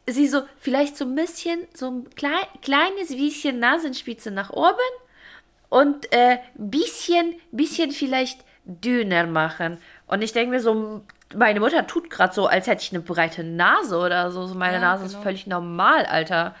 [0.06, 4.76] Sie so, vielleicht so ein bisschen, so ein klein, kleines bisschen Nasenspitze nach oben
[5.70, 9.78] und äh, bisschen, bisschen vielleicht dünner machen.
[10.06, 11.02] Und ich denke mir so,
[11.36, 14.46] meine Mutter tut gerade so, als hätte ich eine breite Nase oder so.
[14.54, 15.18] meine ja, Nase genau.
[15.18, 16.54] ist völlig normal, Alter.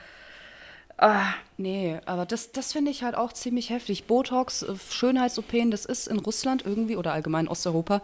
[0.98, 1.34] Ah.
[1.62, 4.08] Nee, aber das, das finde ich halt auch ziemlich heftig.
[4.08, 8.02] Botox, äh, Schönheits-OPen, das ist in Russland irgendwie oder allgemein Osteuropa,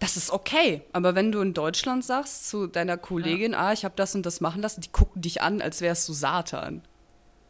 [0.00, 0.82] das ist okay.
[0.92, 3.68] Aber wenn du in Deutschland sagst zu deiner Kollegin, ja.
[3.68, 6.12] ah, ich habe das und das machen lassen, die gucken dich an, als wärst du
[6.12, 6.82] Satan.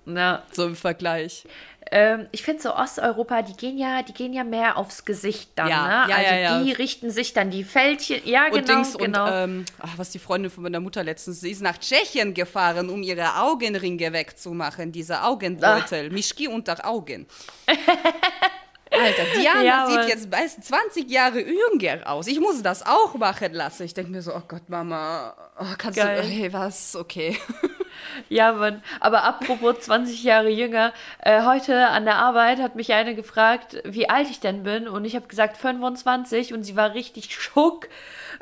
[0.07, 0.43] Ja.
[0.53, 1.45] So im Vergleich.
[1.93, 5.69] Ähm, ich finde so Osteuropa, die gehen ja, die gehen ja mehr aufs Gesicht dann,
[5.69, 6.11] ja, ne?
[6.11, 9.25] Ja, also ja, die richten sich dann die Fältchen, ja und genau, Dings genau.
[9.25, 12.91] Und, ähm, ach, was die Freundin von meiner Mutter letztens, sie ist nach Tschechien gefahren,
[12.91, 16.13] um ihre Augenringe wegzumachen, diese Augenbeutel, ach.
[16.13, 17.27] Mischki unter Augen.
[18.93, 22.27] Alter, Diana ja, sieht jetzt meist 20 Jahre jünger aus.
[22.27, 23.85] Ich muss das auch machen lassen.
[23.85, 26.23] Ich denke mir so, oh Gott, Mama, oh, kannst Geil.
[26.23, 27.37] du, hey, was, okay.
[28.29, 28.83] Ja, Mann.
[29.01, 34.09] Aber apropos 20 Jahre jünger, äh, heute an der Arbeit hat mich eine gefragt, wie
[34.09, 34.89] alt ich denn bin.
[34.89, 37.89] Und ich habe gesagt 25 und sie war richtig schock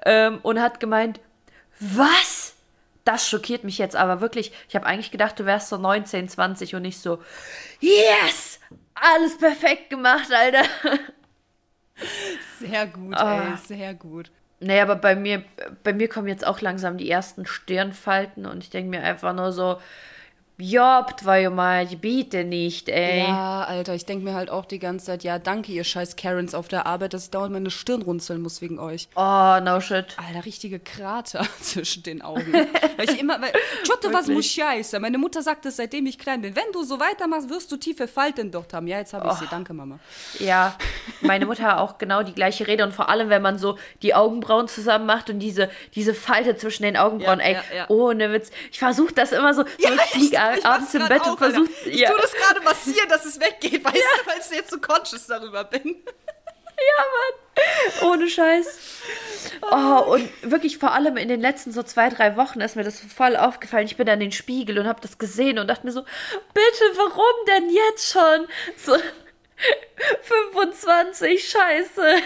[0.04, 1.20] ähm, und hat gemeint,
[1.80, 2.54] was?
[3.04, 4.52] Das schockiert mich jetzt aber wirklich.
[4.68, 7.22] Ich habe eigentlich gedacht, du wärst so 19, 20 und nicht so,
[7.80, 8.60] yes!
[8.94, 10.64] Alles perfekt gemacht, Alter.
[12.60, 13.24] Sehr gut, oh.
[13.24, 14.30] ey, sehr gut.
[14.60, 15.44] Naja, aber bei mir,
[15.84, 19.52] bei mir kommen jetzt auch langsam die ersten Stirnfalten und ich denke mir einfach nur
[19.52, 19.78] so,
[20.60, 23.20] Jobt war ja mal, die biete nicht, ey.
[23.20, 26.52] Ja, Alter, ich denke mir halt auch die ganze Zeit, ja, danke, ihr scheiß Karens
[26.52, 29.08] auf der Arbeit, dass ich dauernd meine Stirn runzeln muss wegen euch.
[29.14, 30.16] Oh, no shit.
[30.16, 32.52] Alter, richtige Krater zwischen den Augen.
[32.96, 33.52] weil ich immer, weil,
[33.84, 34.98] Giotto, was muss scheiße?
[34.98, 36.56] Meine Mutter sagt es, seitdem ich klein bin.
[36.56, 38.88] Wenn du so weitermachst, wirst du tiefe Falten dort haben.
[38.88, 39.36] Ja, jetzt habe ich oh.
[39.36, 40.00] sie, danke, Mama.
[40.40, 40.76] Ja,
[41.20, 44.66] meine Mutter auch genau die gleiche Rede und vor allem, wenn man so die Augenbrauen
[44.66, 47.90] zusammen macht und diese, diese Falte zwischen den Augenbrauen, ja, ey, ja, ja.
[47.90, 48.50] ohne Witz.
[48.72, 49.88] Ich versuche das immer so, so
[50.32, 51.70] ja, ich, abends im Bett und versucht.
[51.84, 52.10] Ich ja.
[52.10, 54.22] tue das gerade massieren, dass es weggeht, weißt ja.
[54.22, 55.96] du, weil ich jetzt so conscious darüber bin.
[56.78, 57.04] Ja,
[58.04, 58.12] Mann.
[58.12, 58.78] Ohne Scheiß.
[59.62, 63.00] Oh, und wirklich vor allem in den letzten so zwei, drei Wochen ist mir das
[63.00, 63.86] voll aufgefallen.
[63.86, 66.02] Ich bin an den Spiegel und habe das gesehen und dachte mir so,
[66.54, 68.46] bitte, warum denn jetzt schon?
[68.76, 68.96] So
[70.52, 72.22] 25, scheiße.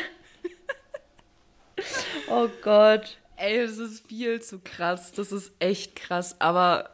[2.29, 3.17] Oh Gott.
[3.37, 5.13] Ey, das ist viel zu krass.
[5.13, 6.37] Das ist echt krass.
[6.39, 6.91] Aber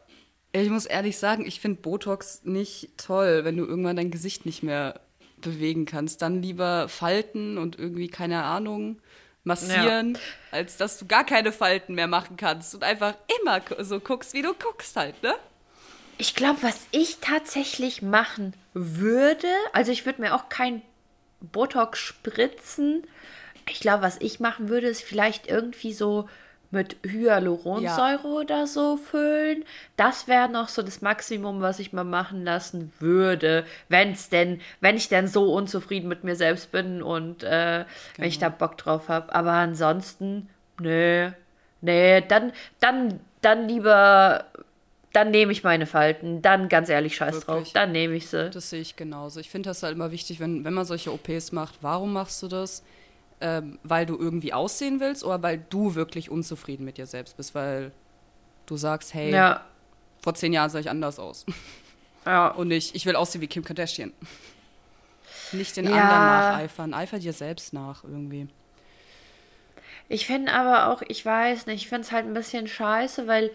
[0.52, 4.62] ich muss ehrlich sagen, ich finde Botox nicht toll, wenn du irgendwann dein Gesicht nicht
[4.62, 5.00] mehr
[5.40, 6.22] bewegen kannst.
[6.22, 9.00] Dann lieber Falten und irgendwie, keine Ahnung,
[9.44, 10.20] massieren, ja.
[10.52, 14.42] als dass du gar keine Falten mehr machen kannst und einfach immer so guckst, wie
[14.42, 15.34] du guckst halt, ne?
[16.18, 20.82] Ich glaube, was ich tatsächlich machen würde, also ich würde mir auch kein
[21.40, 23.06] Botox spritzen.
[23.70, 26.28] Ich glaube, was ich machen würde, ist vielleicht irgendwie so
[26.70, 28.34] mit Hyaluronsäure ja.
[28.40, 29.64] oder so füllen.
[29.96, 34.60] Das wäre noch so das Maximum, was ich mal machen lassen würde, wenn es denn,
[34.80, 37.86] wenn ich denn so unzufrieden mit mir selbst bin und äh, genau.
[38.16, 38.50] wenn ich genau.
[38.50, 39.34] da Bock drauf habe.
[39.34, 40.48] Aber ansonsten,
[40.80, 41.32] nee,
[41.80, 44.44] nee, dann, dann, dann lieber
[45.12, 46.42] dann nehme ich meine Falten.
[46.42, 47.46] Dann ganz ehrlich, scheiß Wirklich?
[47.46, 47.72] drauf.
[47.72, 48.50] Dann nehme ich sie.
[48.50, 49.40] Das sehe ich genauso.
[49.40, 52.48] Ich finde das halt immer wichtig, wenn, wenn man solche OPs macht, warum machst du
[52.48, 52.82] das?
[53.40, 57.54] Ähm, weil du irgendwie aussehen willst oder weil du wirklich unzufrieden mit dir selbst bist,
[57.54, 57.92] weil
[58.66, 59.64] du sagst, hey, Ja,
[60.20, 61.46] vor zehn Jahren sah ich anders aus.
[62.26, 62.48] ja.
[62.48, 64.12] Und nicht, ich will aussehen wie Kim Kardashian.
[65.52, 65.92] Nicht den Ja.
[65.96, 66.94] anderen nacheifern.
[66.94, 68.48] Eifer dir selbst nach irgendwie.
[70.08, 73.50] Ich finde aber auch, ich weiß nicht, ich finde es halt ein bisschen scheiße, weil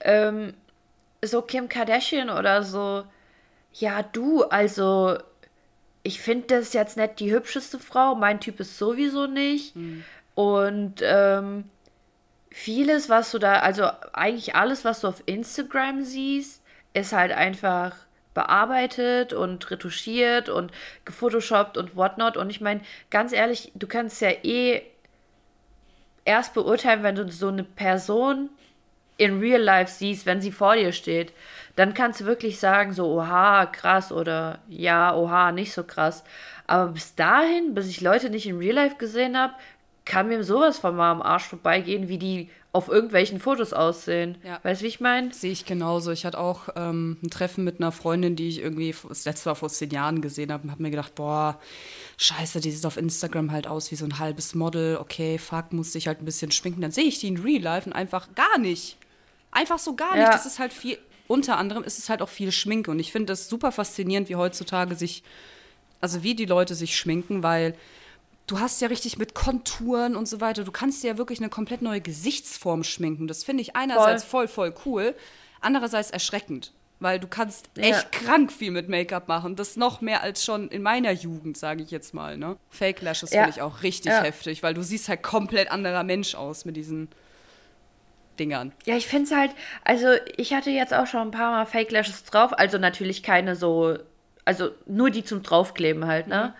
[0.00, 0.54] ähm,
[1.24, 3.04] so Kim Kardashian oder so,
[3.72, 5.18] ja, du, also
[6.04, 9.74] ich finde das jetzt nicht die hübscheste Frau, mein Typ ist sowieso nicht.
[10.34, 11.64] Und ähm,
[12.50, 16.62] vieles, was du da, also eigentlich alles, was du auf Instagram siehst,
[16.92, 17.96] ist halt einfach
[18.34, 20.72] bearbeitet und retuschiert und
[21.04, 22.36] gefotoshoppt und whatnot.
[22.36, 24.82] Und ich meine, ganz ehrlich, du kannst ja eh
[26.24, 28.50] erst beurteilen, wenn du so eine Person
[29.16, 31.32] in real life siehst, wenn sie vor dir steht.
[31.76, 36.24] Dann kannst du wirklich sagen, so, oha, krass oder ja, oha, nicht so krass.
[36.66, 39.54] Aber bis dahin, bis ich Leute nicht in real life gesehen habe,
[40.04, 44.36] kann mir sowas von mal am Arsch vorbeigehen, wie die auf irgendwelchen Fotos aussehen.
[44.42, 44.58] Ja.
[44.64, 45.32] Weißt du, wie ich meine?
[45.32, 46.10] Sehe ich genauso.
[46.10, 49.54] Ich hatte auch ähm, ein Treffen mit einer Freundin, die ich irgendwie das letzte Mal
[49.54, 51.60] vor zehn Jahren gesehen habe und habe mir gedacht, boah,
[52.16, 54.96] scheiße, die sieht auf Instagram halt aus wie so ein halbes Model.
[54.96, 56.80] Okay, fuck, musste ich halt ein bisschen schminken.
[56.80, 58.96] Dann sehe ich die in Real Life und einfach gar nicht.
[59.54, 60.24] Einfach so gar nicht.
[60.24, 60.30] Ja.
[60.32, 62.90] Das ist halt viel, unter anderem ist es halt auch viel Schminke.
[62.90, 65.22] Und ich finde das super faszinierend, wie heutzutage sich,
[66.00, 67.74] also wie die Leute sich schminken, weil
[68.46, 70.64] du hast ja richtig mit Konturen und so weiter.
[70.64, 73.26] Du kannst dir ja wirklich eine komplett neue Gesichtsform schminken.
[73.28, 75.14] Das finde ich einerseits voll, voll cool,
[75.60, 76.72] andererseits erschreckend.
[77.00, 77.84] Weil du kannst Ja.
[77.84, 79.56] echt krank viel mit Make-up machen.
[79.56, 82.36] Das noch mehr als schon in meiner Jugend, sage ich jetzt mal.
[82.38, 82.56] Ne?
[82.70, 83.42] Fake Lashes Ja.
[83.44, 84.22] finde ich auch richtig Ja.
[84.22, 87.08] heftig, weil du siehst halt komplett anderer Mensch aus mit diesen
[88.38, 88.72] Dingern.
[88.84, 89.50] Ja, ich finde es halt,
[89.84, 93.56] also ich hatte jetzt auch schon ein paar Mal Fake Lashes drauf, also natürlich keine
[93.56, 93.98] so,
[94.44, 96.54] also nur die zum draufkleben halt, ne?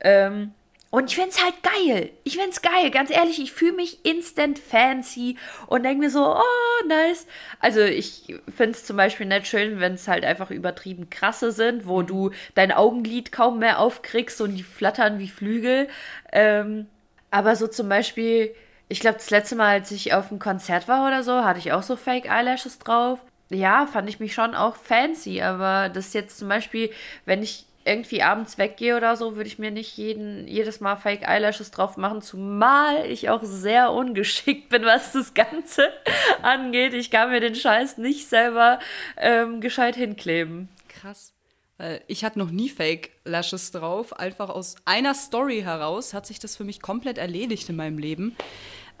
[0.00, 0.52] Ähm,
[0.90, 2.10] und ich finde es halt geil.
[2.24, 6.24] Ich finde es geil, ganz ehrlich, ich fühle mich instant fancy und denke mir so,
[6.24, 7.26] oh, nice.
[7.60, 11.86] Also ich finde es zum Beispiel nicht schön, wenn es halt einfach übertrieben krasse sind,
[11.86, 15.88] wo du dein Augenlid kaum mehr aufkriegst und die flattern wie Flügel.
[16.32, 16.86] Ähm,
[17.30, 18.54] aber so zum Beispiel,
[18.88, 21.72] ich glaube, das letzte Mal, als ich auf einem Konzert war oder so, hatte ich
[21.72, 23.18] auch so Fake Eyelashes drauf.
[23.50, 26.90] Ja, fand ich mich schon auch fancy, aber das jetzt zum Beispiel,
[27.24, 31.22] wenn ich irgendwie abends weggehe oder so, würde ich mir nicht jeden, jedes Mal Fake
[31.22, 35.88] Eyelashes drauf machen, zumal ich auch sehr ungeschickt bin, was das Ganze
[36.42, 36.94] angeht.
[36.94, 38.80] Ich kann mir den Scheiß nicht selber
[39.16, 40.68] ähm, gescheit hinkleben.
[40.88, 41.35] Krass.
[41.78, 44.18] Weil ich hatte noch nie Fake Lashes drauf.
[44.18, 48.36] Einfach aus einer Story heraus hat sich das für mich komplett erledigt in meinem Leben.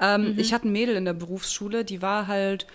[0.00, 2.66] Ähm, Ich hatte ein Mädel in der Berufsschule, die war halt,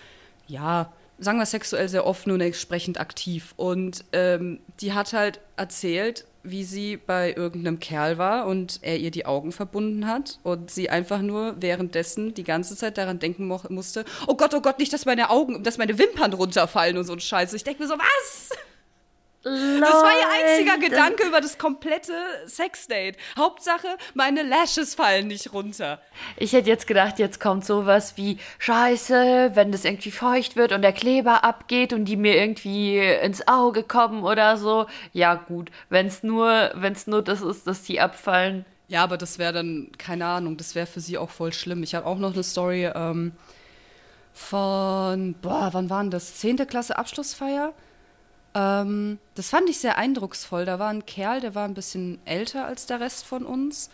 [0.48, 3.54] ja, sagen wir sexuell sehr offen und entsprechend aktiv.
[3.56, 9.12] Und ähm, die hat halt erzählt, wie sie bei irgendeinem Kerl war und er ihr
[9.12, 14.04] die Augen verbunden hat und sie einfach nur währenddessen die ganze Zeit daran denken musste,
[14.26, 17.20] oh Gott, oh Gott, nicht, dass meine Augen, dass meine Wimpern runterfallen und so ein
[17.20, 17.52] Scheiß.
[17.52, 18.50] Ich denke mir so, was?
[19.42, 22.12] Das war ihr einziger Gedanke über das komplette
[22.46, 23.16] Sexdate.
[23.36, 26.00] Hauptsache, meine Lashes fallen nicht runter.
[26.36, 30.82] Ich hätte jetzt gedacht, jetzt kommt sowas wie Scheiße, wenn das irgendwie feucht wird und
[30.82, 34.86] der Kleber abgeht und die mir irgendwie ins Auge kommen oder so.
[35.12, 38.64] Ja, gut, wenn es nur, wenn's nur das ist, dass die abfallen.
[38.86, 41.82] Ja, aber das wäre dann, keine Ahnung, das wäre für sie auch voll schlimm.
[41.82, 43.32] Ich habe auch noch eine Story ähm,
[44.32, 46.36] von, boah, wann waren das?
[46.36, 47.72] Zehnte Klasse Abschlussfeier.
[48.54, 50.64] Ähm, das fand ich sehr eindrucksvoll.
[50.64, 53.90] Da war ein Kerl, der war ein bisschen älter als der Rest von uns.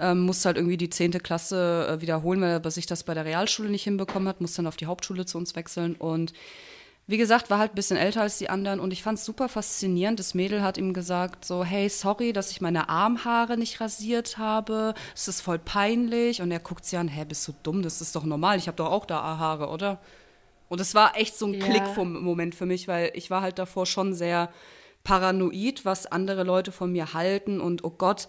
[0.00, 3.24] Ähm, musste halt irgendwie die zehnte Klasse äh, wiederholen, weil er sich das bei der
[3.24, 5.94] Realschule nicht hinbekommen hat, musste dann auf die Hauptschule zu uns wechseln.
[5.94, 6.32] Und
[7.06, 9.48] wie gesagt, war halt ein bisschen älter als die anderen und ich fand es super
[9.48, 10.18] faszinierend.
[10.18, 14.94] Das Mädel hat ihm gesagt, so, hey, sorry, dass ich meine Armhaare nicht rasiert habe.
[15.14, 16.42] Es ist voll peinlich.
[16.42, 17.82] Und er guckt sie an, hä, bist du dumm?
[17.82, 18.56] Das ist doch normal.
[18.56, 19.98] Ich habe doch auch da Haare, oder?
[20.72, 21.66] Und es war echt so ein Ja.
[21.66, 24.50] Klick vom Moment für mich, weil ich war halt davor schon sehr
[25.04, 28.26] paranoid, was andere Leute von mir halten und oh Gott,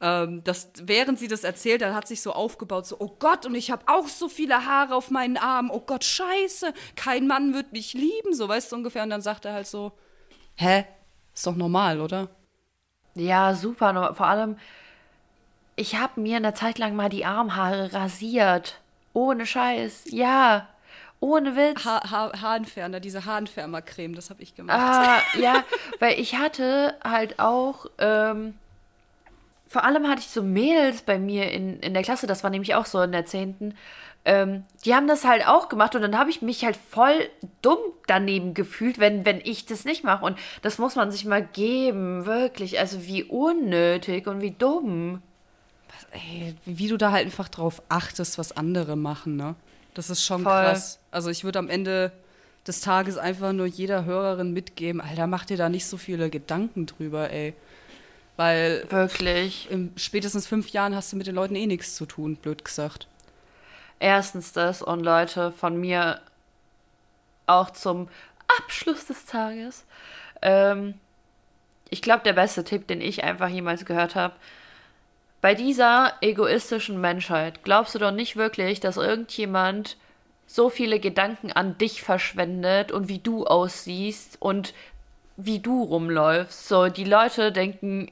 [0.00, 3.54] ähm, das, während sie das erzählt, dann hat sich so aufgebaut, so, oh Gott, und
[3.54, 7.70] ich habe auch so viele Haare auf meinen Armen, oh Gott, scheiße, kein Mann wird
[7.70, 9.04] mich lieben, so weißt du ungefähr.
[9.04, 9.92] Und dann sagt er halt so,
[10.56, 10.84] hä,
[11.32, 12.28] ist doch normal, oder?
[13.14, 14.14] Ja, super.
[14.16, 14.56] Vor allem,
[15.76, 18.80] ich habe mir eine Zeit lang mal die Armhaare rasiert.
[19.12, 20.06] Ohne Scheiß.
[20.06, 20.68] Ja,
[21.20, 21.84] ohne Witz.
[21.84, 24.78] Ha ha Haarentferner, diese Haarentfernercreme, das habe ich gemacht.
[24.78, 25.64] Ah, ja,
[25.98, 28.54] weil ich hatte halt auch, ähm,
[29.68, 32.74] vor allem hatte ich so Mädels bei mir in, in der Klasse, das war nämlich
[32.74, 33.74] auch so in der zehnten,
[34.24, 37.30] ähm, die haben das halt auch gemacht und dann habe ich mich halt voll
[37.62, 40.24] dumm daneben gefühlt, wenn, wenn ich das nicht mache.
[40.24, 42.78] Und das muss man sich mal geben, wirklich.
[42.78, 45.22] Also wie unnötig und wie dumm.
[46.12, 49.54] Ey, wie du da halt einfach drauf achtest, was andere machen, ne?
[49.94, 50.52] Das ist schon Voll.
[50.52, 50.98] krass.
[51.10, 52.12] Also ich würde am Ende
[52.66, 56.86] des Tages einfach nur jeder Hörerin mitgeben, Alter, mach dir da nicht so viele Gedanken
[56.86, 57.54] drüber, ey.
[58.36, 59.68] Weil Wirklich.
[59.70, 63.08] in spätestens fünf Jahren hast du mit den Leuten eh nichts zu tun, blöd gesagt.
[63.98, 66.20] Erstens das und Leute von mir
[67.46, 68.08] auch zum
[68.60, 69.84] Abschluss des Tages.
[70.42, 70.94] Ähm,
[71.90, 74.34] ich glaube, der beste Tipp, den ich einfach jemals gehört habe.
[75.40, 79.96] Bei dieser egoistischen Menschheit glaubst du doch nicht wirklich, dass irgendjemand
[80.46, 84.74] so viele Gedanken an dich verschwendet und wie du aussiehst und
[85.36, 86.66] wie du rumläufst.
[86.66, 88.10] So, die Leute denken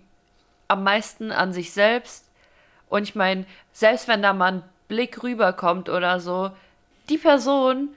[0.69, 2.25] am meisten an sich selbst.
[2.89, 6.51] Und ich meine, selbst wenn da mal ein Blick rüberkommt oder so,
[7.09, 7.89] die Person,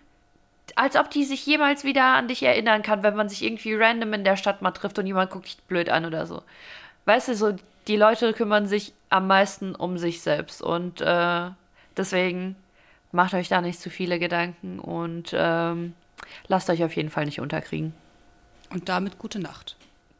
[0.75, 4.13] als ob die sich jemals wieder an dich erinnern kann, wenn man sich irgendwie random
[4.13, 6.41] in der Stadt mal trifft und jemand guckt dich blöd an oder so.
[7.05, 7.55] Weißt du, so
[7.89, 10.61] die Leute kümmern sich am meisten um sich selbst.
[10.61, 11.49] Und äh,
[11.97, 12.55] deswegen
[13.11, 15.95] macht euch da nicht zu viele Gedanken und ähm,
[16.47, 17.93] lasst euch auf jeden Fall nicht unterkriegen.
[18.69, 19.75] Und damit gute Nacht.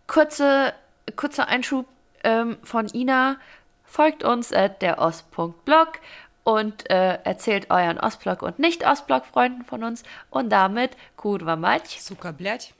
[0.07, 0.73] Kurze,
[1.15, 1.85] kurzer Einschub
[2.23, 3.37] ähm, von Ina.
[3.85, 5.99] Folgt uns at der Ost.blog
[6.43, 10.03] und äh, erzählt euren Ostblog und nicht Ostblog Freunden von uns.
[10.31, 11.99] Und damit, gut war Matsch.
[11.99, 12.73] Zuckerblätt.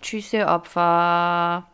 [0.00, 1.66] Tschüss, ihr Opfer.